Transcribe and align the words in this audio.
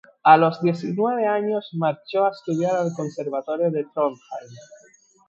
A 0.23 0.35
los 0.35 0.59
diecinueve 0.63 1.27
años 1.27 1.69
marchó 1.73 2.25
a 2.25 2.31
estudiar 2.31 2.75
al 2.75 2.91
conservatorio 2.93 3.69
de 3.69 3.85
Trondheim. 3.93 4.49